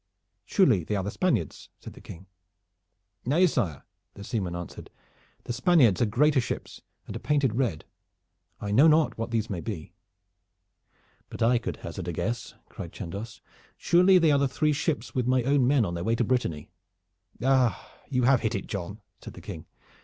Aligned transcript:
"Surely 0.45 0.83
they 0.83 0.95
are 0.95 1.03
the 1.03 1.11
Spaniards?" 1.11 1.69
said 1.79 1.93
the 1.93 2.01
King. 2.01 2.25
"Nay, 3.23 3.45
sire," 3.45 3.83
the 4.15 4.23
seaman 4.23 4.55
answered, 4.55 4.89
"the 5.43 5.53
Spaniards 5.53 6.01
are 6.01 6.07
greater 6.07 6.41
ships 6.41 6.81
and 7.05 7.15
are 7.15 7.19
painted 7.19 7.53
red. 7.53 7.85
I 8.59 8.71
know 8.71 8.87
not 8.87 9.15
what 9.19 9.29
these 9.29 9.47
may 9.47 9.61
be." 9.61 9.93
"But 11.29 11.43
I 11.43 11.59
could 11.59 11.77
hazard 11.77 12.07
a 12.07 12.13
guess!" 12.13 12.55
cried 12.67 12.91
Chandos. 12.93 13.41
"Surely 13.77 14.17
they 14.17 14.31
are 14.31 14.39
the 14.39 14.47
three 14.47 14.73
ships 14.73 15.13
with 15.13 15.27
my 15.27 15.43
own 15.43 15.67
men 15.67 15.85
on 15.85 15.93
their 15.93 16.03
way 16.03 16.15
to 16.15 16.23
Brittany." 16.23 16.71
"You 17.39 18.23
have 18.23 18.39
hit 18.39 18.55
it, 18.55 18.65
John," 18.65 19.01
said 19.23 19.33
the 19.33 19.39
King. 19.41 19.67